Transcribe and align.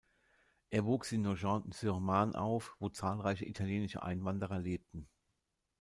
Er 0.71 0.83
wuchs 0.85 1.11
in 1.11 1.21
Nogent-sur-Marne 1.21 2.33
auf, 2.33 2.75
wo 2.79 2.89
zahlreiche 2.89 3.45
italienische 3.45 4.01
Einwanderer 4.01 4.57
lebten. 4.57 5.07